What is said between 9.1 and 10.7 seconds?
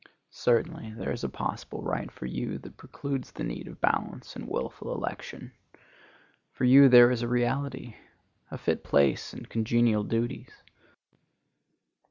and congenial duties.